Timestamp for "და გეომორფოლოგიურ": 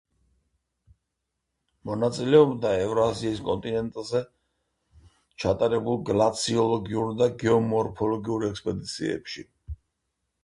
7.21-8.47